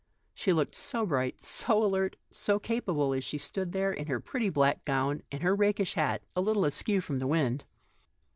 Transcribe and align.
She 0.33 0.51
looked 0.51 0.73
so 0.73 1.05
bright, 1.05 1.43
so 1.43 1.85
alert, 1.85 2.15
so 2.31 2.57
capable, 2.57 3.13
as 3.13 3.23
she 3.23 3.37
stood 3.37 3.71
there, 3.71 3.93
in 3.93 4.07
her 4.07 4.19
pretty 4.19 4.49
black 4.49 4.83
gown 4.83 5.21
and 5.31 5.43
her 5.43 5.55
rakish 5.55 5.93
hat, 5.93 6.23
a 6.35 6.41
little 6.41 6.65
askew 6.65 7.03
with 7.07 7.19
the 7.19 7.27
wind. 7.27 7.65